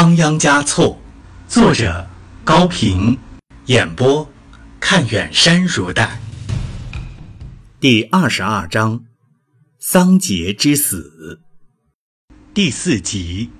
[0.00, 0.96] 仓央嘉措，
[1.48, 2.06] 作者
[2.44, 3.18] 高平，
[3.66, 4.30] 演播
[4.78, 6.20] 看远山如黛。
[7.80, 9.00] 第二十二章，
[9.80, 11.40] 桑杰之死，
[12.54, 13.50] 第四集。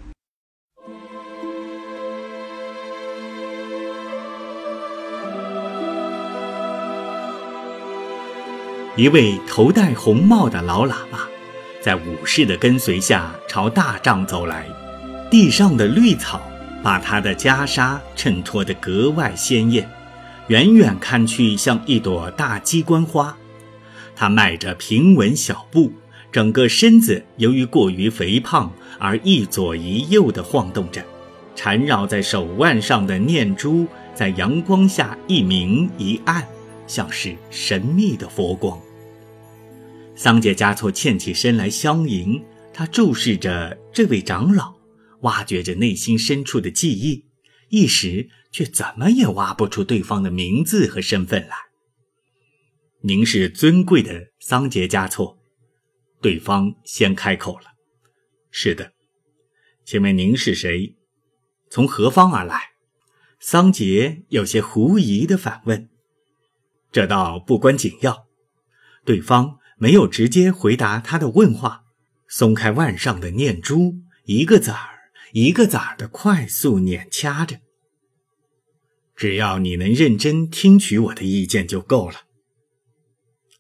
[8.95, 11.27] 一位头戴红帽的老喇嘛，
[11.83, 14.69] 在武士的跟随下朝大帐走来。
[15.31, 16.41] 地上的绿草
[16.83, 19.87] 把他的袈裟衬托得格外鲜艳，
[20.47, 23.37] 远远看去像一朵大鸡冠花。
[24.17, 25.93] 他迈着平稳小步，
[26.33, 31.05] 整个身子由于过于肥胖而一左一右地晃动着，
[31.55, 36.43] 缠绕在手腕上的念珠在阳光下一明一暗，
[36.87, 38.79] 像是神秘的佛光。
[40.17, 44.78] 桑杰嘉措欠起身来相迎，他注视着这位长老。
[45.21, 47.27] 挖掘着内心深处的记忆，
[47.69, 51.57] 一时却怎么也挖不出对方的名字和身份来。
[53.03, 55.39] 您是尊贵的桑杰嘉措，
[56.21, 57.75] 对方先开口了
[58.51, 58.93] ：“是的，
[59.85, 60.97] 请问您是谁？
[61.71, 62.71] 从何方而来？”
[63.41, 65.89] 桑杰有些狐疑地反问
[66.91, 68.27] ：“这倒不关紧要。”
[69.07, 71.85] 对方没有直接回答他的问话，
[72.27, 73.95] 松开腕上的念珠，
[74.25, 74.98] 一个子儿。
[75.33, 77.61] 一个子儿的快速碾掐着。
[79.15, 82.23] 只要你能认真听取我的意见就够了。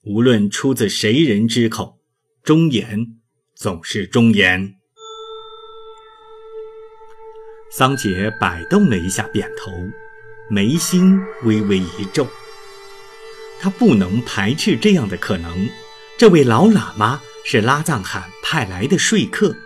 [0.05, 1.99] 无论出自谁人之口，
[2.43, 3.19] 忠言
[3.55, 4.77] 总是忠言。
[7.71, 9.73] 桑杰摆动了一下扁头，
[10.49, 12.27] 眉心微微一皱。
[13.61, 15.69] 他不能排斥这样的可能。
[16.17, 19.57] 这位老喇嘛是拉藏汗派来的说客。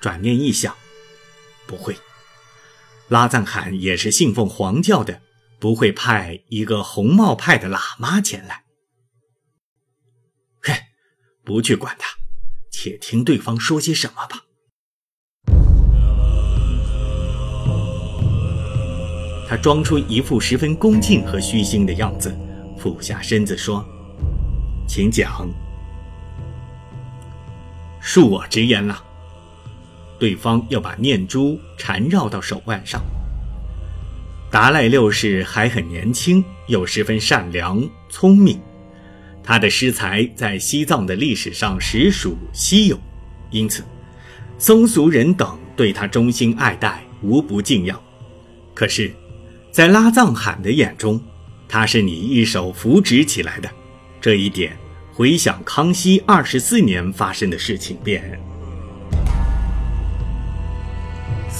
[0.00, 0.79] 转念一想。
[1.70, 1.96] 不会，
[3.06, 5.22] 拉赞汗也是信奉黄教的，
[5.60, 8.64] 不会派一个红帽派的喇嘛前来。
[10.62, 10.72] 哼，
[11.44, 12.08] 不去管他，
[12.72, 14.42] 且听对方说些什么吧。
[19.48, 22.36] 他装出一副十分恭敬和虚心的样子，
[22.76, 23.84] 俯下身子说
[24.88, 25.48] ：“请讲，
[28.02, 29.04] 恕我直言了。”
[30.20, 33.02] 对方要把念珠缠绕到手腕上。
[34.50, 38.60] 达赖六世还很年轻，又十分善良聪明，
[39.42, 43.00] 他的诗才在西藏的历史上实属稀有，
[43.50, 43.82] 因此
[44.58, 47.98] 僧俗人等对他衷心爱戴，无不敬仰。
[48.74, 49.10] 可是，
[49.70, 51.18] 在拉藏汗的眼中，
[51.68, 53.70] 他是你一手扶植起来的，
[54.20, 54.76] 这一点
[55.12, 58.38] 回想康熙二十四年发生的事情便。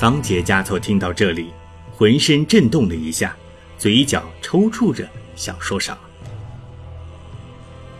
[0.00, 1.50] 桑杰加措听到这里，
[1.92, 3.36] 浑身震动了一下，
[3.76, 5.06] 嘴角抽搐着，
[5.36, 5.98] 想说什么。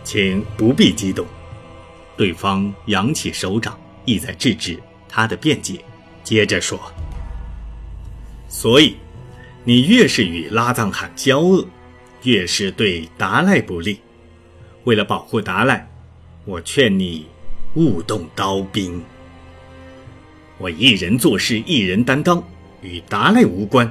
[0.03, 1.27] 请不必激动。
[2.17, 5.85] 对方扬起手掌，意在制止他的辩解，
[6.25, 6.81] 接着说
[8.49, 8.97] ：“所以，
[9.63, 11.67] 你越是与拉藏汗交恶，
[12.23, 14.01] 越是对达赖不利。
[14.85, 15.87] 为了保护达赖，
[16.47, 17.27] 我劝你
[17.75, 19.05] 勿动刀兵。”
[20.61, 22.45] 我一人做事，一人担当，
[22.83, 23.91] 与达赖无关。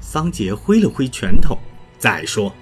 [0.00, 1.58] 桑杰挥了挥拳头，
[1.98, 2.54] 再说，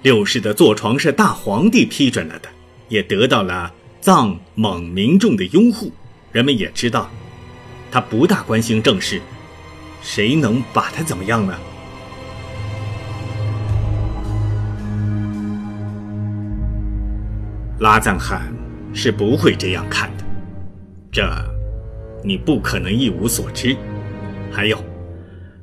[0.00, 2.48] 六世的坐床是大皇帝批准了的，
[2.88, 3.70] 也得到了
[4.00, 5.92] 藏蒙民众的拥护。
[6.32, 7.10] 人们也知道，
[7.90, 9.20] 他不大关心政事，
[10.00, 11.54] 谁能把他怎么样呢？
[17.80, 18.50] 拉藏汗
[18.94, 20.24] 是不会这样看的，
[21.12, 21.49] 这。
[22.22, 23.76] 你不可能一无所知。
[24.50, 24.82] 还有，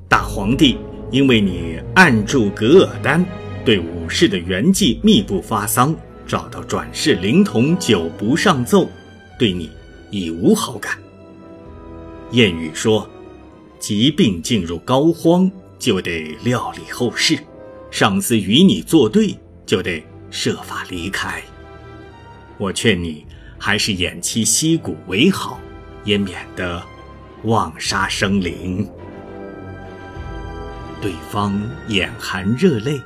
[0.08, 0.78] 大皇帝
[1.12, 3.26] 因为你暗助噶尔丹，
[3.66, 8.90] 对武士的圆寂密不发丧，找到转世灵童久不上奏，
[9.38, 9.70] 对你
[10.10, 10.98] 已无好感。
[12.32, 13.10] 谚语说
[13.80, 15.50] ：“疾病进入膏肓，
[15.80, 17.38] 就得料理后事；
[17.92, 21.42] 上司与你作对，就得设法离开。”
[22.58, 23.26] 我劝你
[23.58, 25.60] 还是偃旗息鼓为好。
[26.08, 26.82] 也免得
[27.44, 28.90] 妄杀生灵。
[31.02, 33.00] 对方眼含热泪，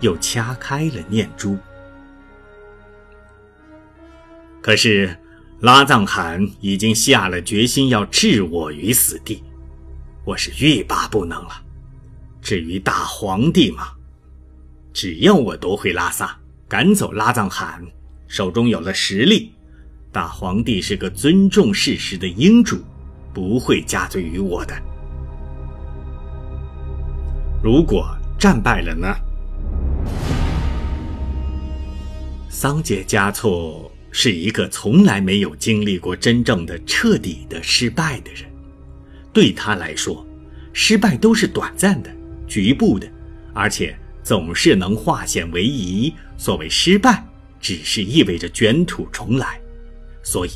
[0.00, 1.58] 又掐开了念珠。
[4.60, 5.16] 可是
[5.60, 9.42] 拉藏汗已经下了决心要置我于死地，
[10.26, 11.62] 我是欲罢不能了。
[12.42, 13.88] 至于大皇帝嘛，
[14.92, 17.82] 只要我夺回拉萨，赶走拉藏汗，
[18.28, 19.53] 手中有了实力。
[20.14, 22.80] 大皇帝是个尊重事实的英主，
[23.32, 24.72] 不会加罪于我的。
[27.60, 29.12] 如果战败了呢？
[32.48, 38.44] 桑杰加措是一个从来没有经历过真正的、彻底的失败的人。
[39.32, 40.24] 对他来说，
[40.72, 42.10] 失败都是短暂的、
[42.46, 43.08] 局部的，
[43.52, 46.14] 而且总是能化险为夷。
[46.36, 47.26] 所谓失败，
[47.60, 49.60] 只是意味着卷土重来，
[50.24, 50.50] 所以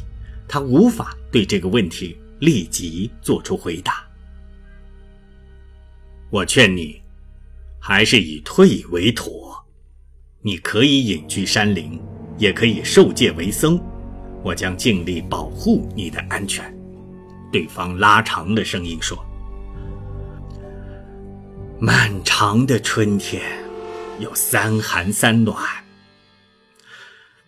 [0.49, 4.05] 他无法对这个问题立即做出回答。
[6.31, 7.01] 我劝你，
[7.79, 9.65] 还是以退为妥。
[10.41, 12.01] 你可以隐居山林，
[12.39, 13.81] 也可以受戒为僧，
[14.43, 16.75] 我将尽力保护你的安全。
[17.51, 19.19] 对方拉长了声音说
[21.81, 23.43] ：“漫长的春天，
[24.21, 25.57] 有三寒三暖；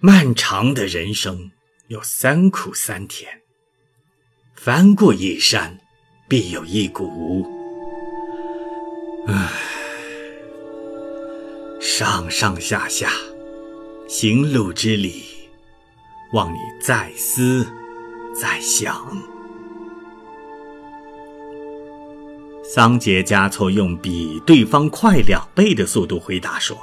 [0.01, 1.51] 漫长的人生，
[1.91, 3.41] 有三苦三甜。
[4.55, 5.77] 翻过一山，
[6.29, 7.45] 必有一谷。
[9.27, 9.51] 唉。”
[11.83, 13.11] 上上下下，
[14.07, 15.25] 行路之礼，
[16.33, 17.67] 望你再思
[18.33, 19.05] 再想。
[22.63, 26.79] 桑杰加措用比对方快两倍的速度回答说：“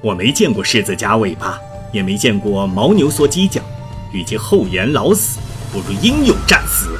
[0.00, 1.60] 我没见过狮子夹尾巴，
[1.92, 3.62] 也没见过牦牛缩犄角，
[4.12, 5.38] 与其厚颜老死，
[5.72, 6.96] 不如英勇战死。”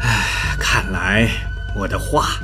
[0.00, 1.30] 唉，看来。
[1.74, 2.38] 我的话，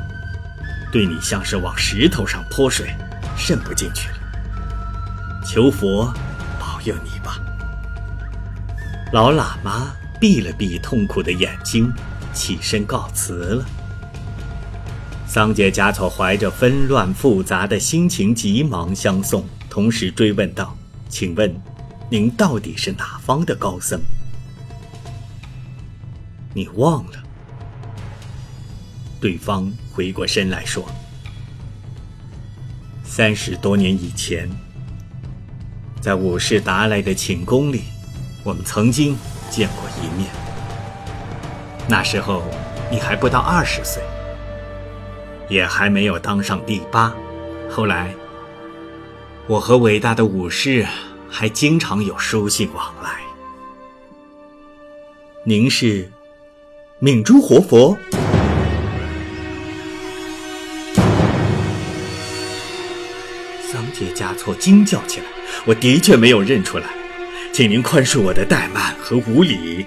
[0.90, 2.96] 对你像是往石头上泼水，
[3.36, 4.16] 渗不进去了。
[5.44, 6.10] 求佛
[6.58, 7.38] 保佑你吧。
[9.12, 11.92] 老喇嘛闭了闭痛苦的眼睛，
[12.32, 13.64] 起身告辞了。
[15.28, 20.74] 桑杰加措怀着纷乱复杂的心情，急忙相送，同时追问道
[21.10, 21.54] ：“请问，
[22.08, 24.00] 您到底是哪方的高僧？
[26.54, 27.22] 你忘了？”
[29.20, 30.82] 对方回过身来说
[33.04, 34.48] ：“三十多年以前，
[36.00, 37.82] 在五世达赖的寝宫里，
[38.42, 39.14] 我们曾经
[39.50, 40.30] 见过一面。
[41.86, 42.42] 那时候
[42.90, 44.02] 你还不到二十岁，
[45.48, 47.14] 也还没有当上第八。
[47.70, 48.14] 后来，
[49.46, 50.86] 我和伟大的武士
[51.28, 53.20] 还经常有书信往来。
[55.44, 56.10] 您是
[56.98, 57.96] 敏珠活佛？”
[63.70, 65.26] 桑杰加措惊叫起来
[65.66, 66.86] ：“我的确没有认出来，
[67.52, 69.84] 请您宽恕我的怠慢和无礼。”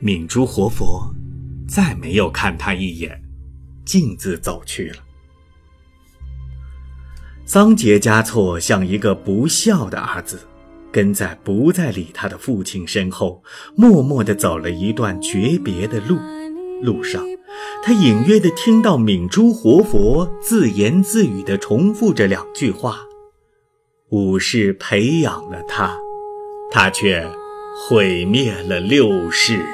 [0.00, 1.14] 敏珠活佛
[1.74, 3.18] 再没有看他一眼，
[3.82, 4.96] 径自走去了。
[7.46, 10.38] 桑杰加措像一个不孝的儿子，
[10.92, 13.42] 跟在不再理他的父亲身后，
[13.74, 16.18] 默默地走了一段诀别的路。
[16.82, 17.24] 路上。
[17.82, 23.00] 他隐约地听到敏珠活佛自言自语地重复着两句话
[24.10, 25.96] ：“武士培养了他，
[26.70, 27.26] 他却
[27.88, 29.64] 毁灭了六世。”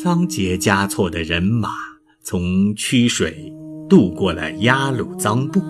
[0.00, 1.70] 桑杰加措的人马
[2.22, 3.52] 从曲水
[3.90, 5.60] 渡过了鸭鲁藏布，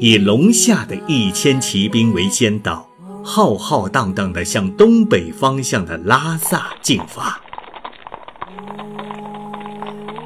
[0.00, 2.88] 以龙夏的一千骑兵为先导。
[3.24, 7.40] 浩浩荡荡地向东北方向的拉萨进发，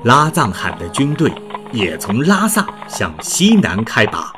[0.05, 1.33] 拉藏汗的军队
[1.73, 4.31] 也从拉萨向西南开拔，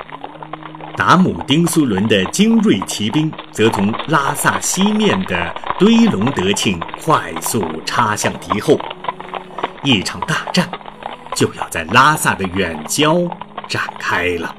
[0.95, 8.77] 达姆丁苏伦的精锐骑兵则从拉萨西面的堆龙德庆快速插向敌后，
[9.83, 10.69] 一场大战
[11.35, 13.17] 就要在拉萨的远郊
[13.67, 14.55] 展开了。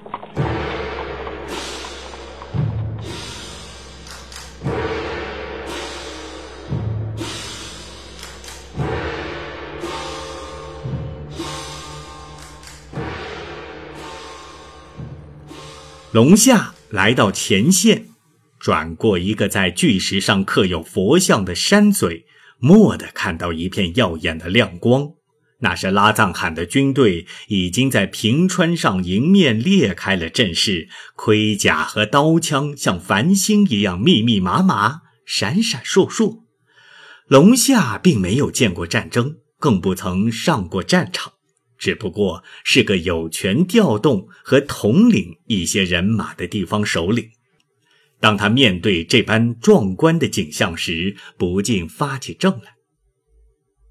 [16.12, 18.08] 龙夏来到前线，
[18.60, 22.26] 转过一个在巨石上刻有佛像的山嘴，
[22.60, 25.12] 蓦地看到一片耀眼的亮光。
[25.60, 36.42] 那是拉藏汗的军队已经在平川上迎面裂开了阵势，盔甲和刀枪像繁星一样密密麻麻、闪闪烁烁。
[37.26, 41.31] 龙夏并没有见过战争，更不曾上过战场。
[41.82, 47.28] 只不过是个有权调动和统领一些人马的地方首领，
[48.20, 52.74] 当他面对这般壮观的景象时，不禁发起怔来。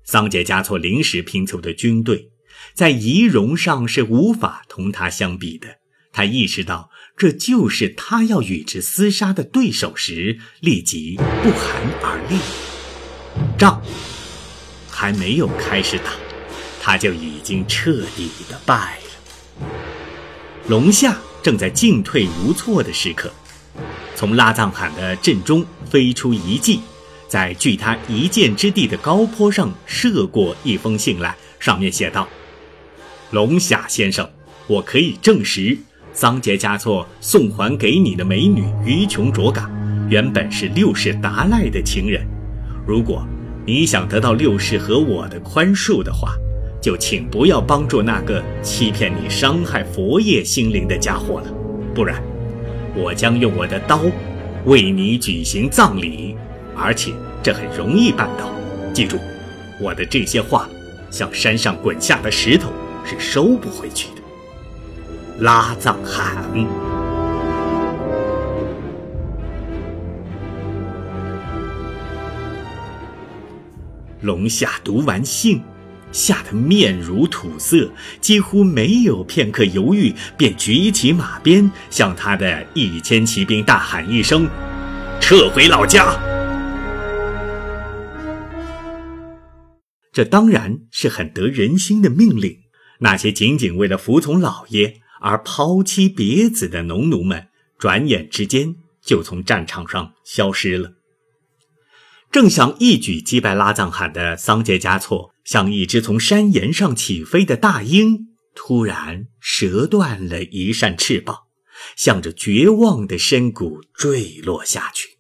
[0.06, 2.30] 桑杰加措临时拼凑的军队，
[2.74, 5.80] 在仪容上是无法同他相比的，
[6.14, 12.40] 他意识到这就是他要与之厮杀的对手时，立即不寒而栗。
[13.58, 13.82] 仗
[14.90, 16.14] 还没有开始打，
[16.84, 19.68] 他就已经彻底的败了。
[20.68, 23.32] 龙夏正在进退无措的时刻，
[24.16, 26.82] 从拉藏罕的阵中飞出一骑，
[27.28, 32.28] 在距他一箭之地的高坡上射过一封信来，上面写道
[33.30, 34.28] ：“龙夏先生，
[34.66, 35.78] 我可以证实。”
[36.14, 39.70] 桑杰嘉措送还给你的美女于琼卓嘎，
[40.10, 42.28] 原本是六世达赖的情人。
[42.88, 43.26] 如果
[43.66, 46.36] 你想得到六世和我的宽恕的话，
[46.82, 51.54] 就请不要帮助那个欺骗你、伤害佛业心灵的家伙了。
[51.94, 52.20] 不然，
[52.96, 54.02] 我将用我的刀
[54.66, 56.36] 为你举行葬礼，
[56.76, 58.50] 而且这很容易办到。
[58.94, 59.18] 记住，
[59.80, 60.68] 我的这些话，
[61.12, 62.72] 像山上滚下的石头，
[63.06, 64.22] 是收不回去的。
[65.42, 66.36] 拉藏汗。
[74.22, 75.62] 龙夏读完信，
[76.12, 84.48] 吓得面如土色，几乎没有片刻犹豫，便举起马鞭，向他的一千骑兵大喊一声
[85.22, 86.20] ：“撤回老家！”
[90.12, 92.58] 这当然是很得人心的命令。
[93.00, 95.02] 那些仅仅为了服从老爷。
[95.24, 98.74] 而抛妻别子的农奴们，转眼之间
[99.06, 100.94] 就从战场上消失了。
[102.32, 111.36] 正想一举击败拉藏汗的桑杰嘉措，像一只从山岩上起飞的大鹰，突然折断了一扇翅膀，
[111.98, 115.18] 向着绝望的深谷坠落下去。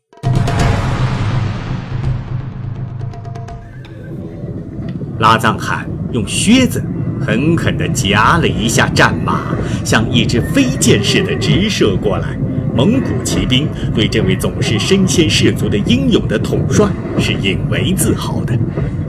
[5.19, 6.81] 拉藏汗用靴子。
[7.23, 12.35] 狠狠地夹了一下战马，像一支飞箭似的直射过来。
[12.75, 16.87] 蒙古骑兵对这位总是身先士卒的英勇的统帅
[17.19, 18.57] 是引为自豪的，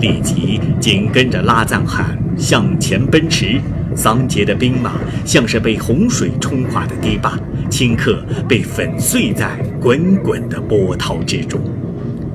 [0.00, 3.60] 立即紧跟着拉赞汗向前奔驰。
[3.94, 7.38] 桑杰的兵马像是被洪水冲垮的堤坝，
[7.70, 11.60] 顷刻被粉碎在滚滚的波涛之中。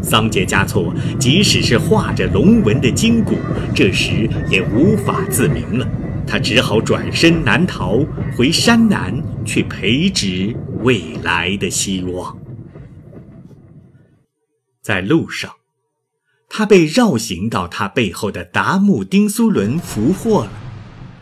[0.02, 3.34] 桑杰嘉措即使是画着龙纹的筋骨，
[3.74, 5.88] 这时也无法自明了。
[6.28, 8.06] 他只好转身南逃，
[8.38, 12.38] 回山南去培植未来的希望。
[14.82, 15.52] 在路上，
[16.50, 20.52] 他被绕行到他背后的达木丁苏伦俘获了。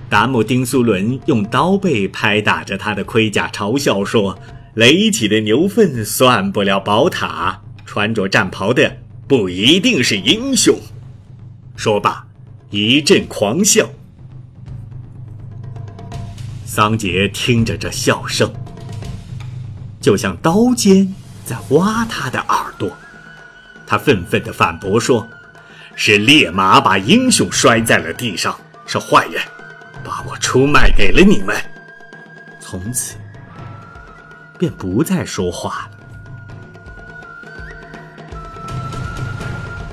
[0.07, 4.37] 达木丁苏伦用刀背拍打着他的盔甲，嘲笑说
[4.75, 8.97] ：“垒起的牛粪算不了宝塔。”穿着战袍的
[9.27, 10.77] 不一定是英雄。
[11.75, 12.27] 说罢，
[12.69, 13.89] 一阵狂笑。
[16.65, 18.51] 桑杰听着这笑声，
[20.05, 21.11] 就像刀尖
[21.43, 22.95] 在挖他的耳朵。
[23.87, 25.27] 他愤愤地反驳说
[25.97, 29.41] ：“是烈马把英雄摔在了地上，是坏人
[30.03, 31.57] 把我出卖给了你们。”
[32.61, 33.15] 从此，
[34.59, 35.97] 便不再说话了。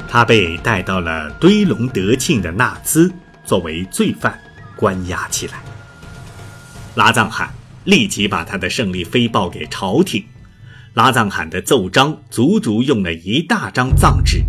[0.07, 3.11] 他被带到了堆龙德庆的纳兹，
[3.47, 4.39] 作为罪犯
[4.77, 5.55] 关押起来。
[6.97, 7.49] 拉藏汗
[7.85, 10.25] 立即把他的胜利飞报给朝廷。
[10.95, 14.45] 拉藏汗的奏章足足用了一大张藏纸，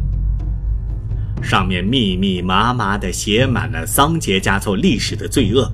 [1.41, 5.71] 上面密密麻麻地写满了桑杰嘉措历史的罪恶、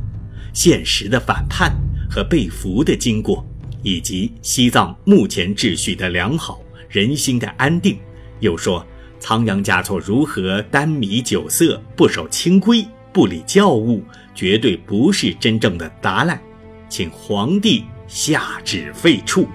[0.53, 1.75] 现实的反叛
[2.09, 3.45] 和被俘的经过，
[3.81, 7.97] 以及西藏目前秩序的良好、人心的安定。
[8.39, 8.85] 又说。
[9.21, 14.01] 仓央嘉措如何耽迷酒色、不守清规、不理教务，
[14.33, 16.41] 绝对不是真正的达赖，
[16.89, 19.47] 请皇帝下旨废黜。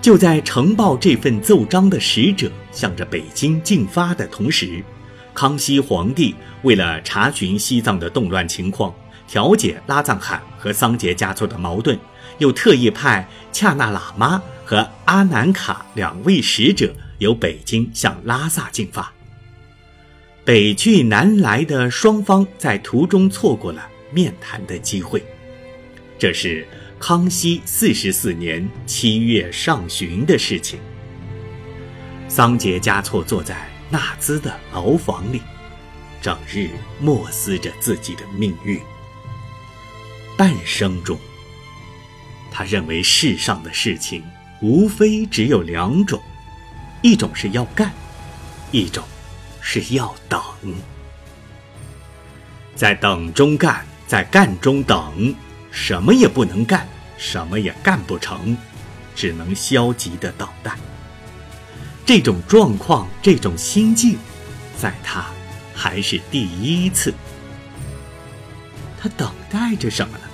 [0.00, 4.82] 就在呈报这份奏章的使者向着北京进发的同时，
[5.34, 8.94] 康熙皇帝为了查询西藏的动乱情况，
[9.28, 11.98] 调解拉藏汗和桑杰嘉措的矛盾。
[12.38, 19.12] 又特意派恰那喇嘛和阿南卡两位使者由北京向拉萨进发。
[20.44, 25.22] 北去南来的双方在途中错过了面谈的机会。
[26.18, 26.66] 这是
[26.98, 30.78] 康熙四十四年七月上旬的事情。
[32.28, 35.42] 桑杰嘉措坐在纳兹的牢房里，
[36.22, 36.70] 整日
[37.00, 38.80] 默思着自己的命运。
[40.36, 41.18] 半生中。
[42.50, 44.24] 他认为世上的事情
[44.60, 46.20] 无非只有两种，
[47.02, 47.92] 一种是要干，
[48.72, 49.04] 一种
[49.72, 50.42] 是要等。
[52.74, 55.32] 在等中干，在干中等，
[55.70, 58.56] 什么也不能干，什么也干不成，
[59.14, 60.76] 只能消极的等待。
[62.04, 64.18] 这种状况，这种心境，
[64.76, 65.26] 在他
[65.72, 67.14] 还是第一次。
[69.00, 70.24] 他等待着什么呢？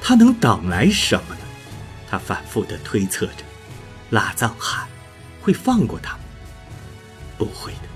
[0.00, 1.40] 他能等来什么呢？
[2.08, 3.44] 他反复的推测着，
[4.08, 4.88] 拉藏汗
[5.42, 6.20] 会放过他吗？
[7.36, 7.93] 不会的。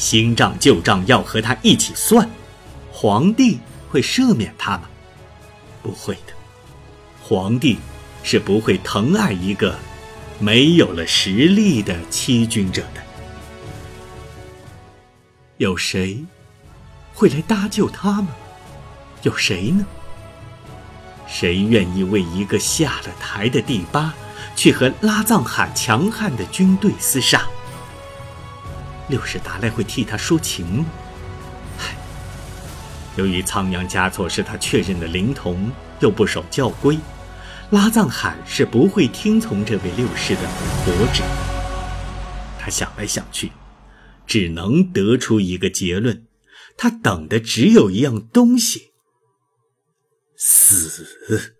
[0.00, 2.26] 新账旧账要和他一起算，
[2.90, 4.88] 皇帝会赦免他吗？
[5.82, 6.32] 不会的。
[7.22, 7.76] 皇帝
[8.22, 9.78] 是不会疼爱一个
[10.38, 13.02] 没有了实力的欺君者的。
[15.58, 16.24] 有谁
[17.12, 18.28] 会来搭救他吗？
[19.22, 19.84] 有谁呢？
[21.28, 24.14] 谁愿意为一个下了台的第八，
[24.56, 27.46] 去和拉藏汗强悍的军队厮杀？
[29.10, 30.86] 六世达赖会替他说情吗？
[33.16, 36.98] 由于仓央嘉措是他确认的灵童，又不守教规，
[37.70, 40.42] 拉藏汗是不会听从这位六世的
[40.84, 41.22] 佛旨。
[42.58, 43.50] 他想来想去，
[44.26, 46.24] 只能得出一个结论：
[46.76, 48.92] 他等的只有一样东西。
[50.36, 51.56] 死。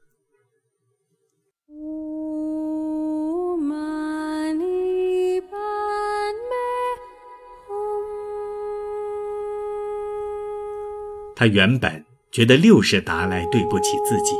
[11.41, 14.35] 他原本觉得六世达赖对不起自己，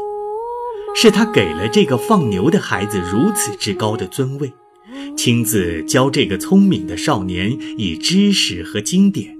[0.95, 4.53] 是他给了这个放牛的孩子如此之高的尊位，
[5.17, 9.35] 亲自教这个聪明的少年以知识和经典。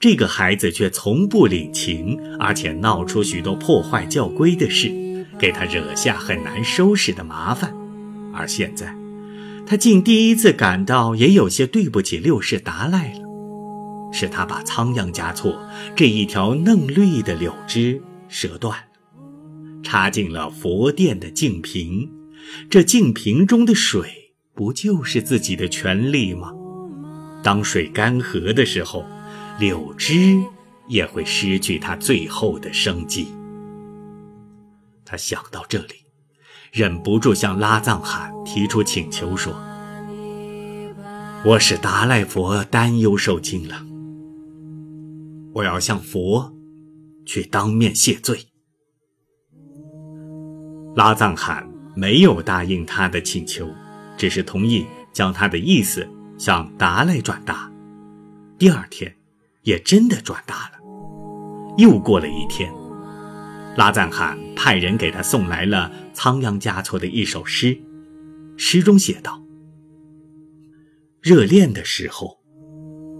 [0.00, 4.90] 这个孩子却从不领情，而且闹出许多破坏教规的事，
[5.38, 7.74] 给他惹下很难收拾的麻烦。
[8.32, 8.96] 而现在，
[9.66, 13.23] 他竟第一次感到也有些对不起六世达赖了。
[14.14, 15.60] 是他把仓央嘉措
[15.94, 18.78] 这一条嫩绿的柳枝折断，
[19.82, 22.10] 插进了佛殿的净瓶。
[22.70, 26.52] 这净瓶中的水，不就是自己的权利吗？
[27.42, 29.04] 当水干涸的时候。
[29.56, 30.42] 柳枝
[30.88, 33.28] 也会失去它最后的生机。
[35.04, 35.94] 他想到这里，
[36.72, 39.54] 忍不住向拉藏汗提出请求说
[41.46, 43.86] ：“我使达赖佛担忧受惊了，
[45.54, 46.52] 我要向佛
[47.24, 48.38] 去当面谢罪。”
[50.94, 53.68] 拉藏汗没有答应他的请求，
[54.16, 57.72] 只是同意将他的意思向达赖转达。
[58.58, 59.16] 第二天。
[59.64, 61.74] 也真的转达了。
[61.78, 62.70] 又过了一天，
[63.78, 67.74] 拉赞汗派人给他送来了仓央嘉措的一首诗，
[68.58, 69.42] 诗中写道
[71.22, 72.38] ：“热恋的时候，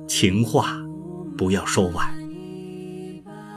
[0.06, 0.76] 情话
[1.34, 2.14] 不要说完；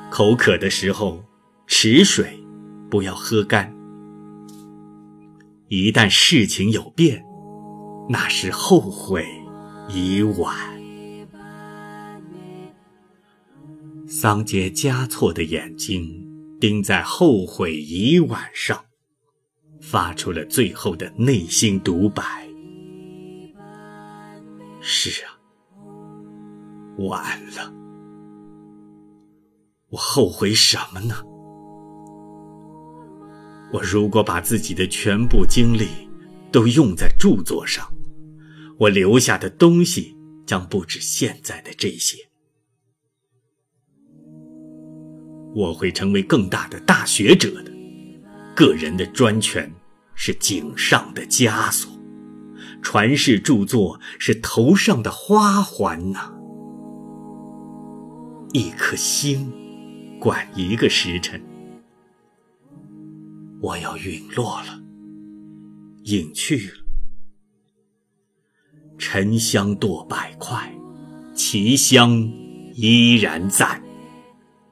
[0.10, 1.24] 口渴的时候，
[1.68, 2.40] 池水
[2.90, 3.76] 不要喝干。
[5.68, 7.24] 一旦事情有变，
[8.10, 9.26] 那是后悔
[9.90, 10.56] 已晚。”
[14.08, 16.26] 桑杰嘉措的眼睛
[16.60, 18.86] 盯在后悔已晚上，
[19.82, 22.48] 发出了最后的内心独白
[24.80, 25.38] ：“是啊，
[27.00, 27.87] 晚了。
[29.90, 31.16] 我后悔什么呢？
[33.74, 35.88] 我如果把自己的全部精力
[36.52, 37.88] 都用在著作上，
[38.78, 42.18] 我留下的东西将不止现在的这些。”
[45.56, 47.72] 我会成为更大的大学者的。
[48.56, 49.72] 个人的专权
[50.16, 51.90] 是颈上的枷锁，
[52.82, 56.34] 传世著作是头上的花环呐。
[58.54, 59.52] 一颗星
[60.20, 61.42] 管一个时辰，
[63.62, 64.82] 我要陨落了，
[66.04, 66.84] 隐去了。
[68.98, 70.74] 沉香堕百块，
[71.36, 72.12] 其香
[72.74, 73.82] 依然在。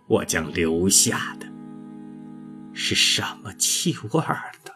[0.08, 1.48] 我将留下的
[2.74, 4.72] 是什么气味儿呢？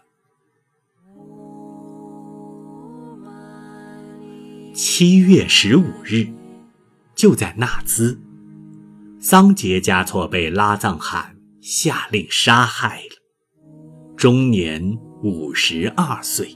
[4.73, 6.27] 七月十五日，
[7.13, 8.19] 就在纳兹，
[9.21, 13.17] 桑杰嘉措被拉藏汗下令杀害了，
[14.15, 16.55] 终年五十二岁。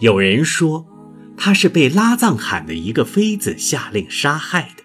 [0.00, 0.84] 有人说，
[1.36, 4.82] 他是被拉藏汗的一个妃子下令杀害的。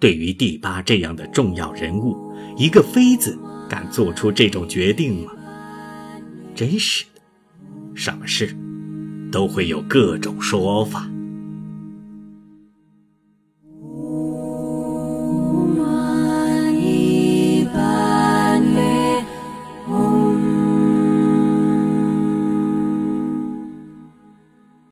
[0.00, 5.30] 对于第八这样的重要人物，一个妃子敢做出这种决定吗？
[6.52, 7.20] 真是的，
[7.94, 8.56] 什么事
[9.30, 11.08] 都会有各种说法。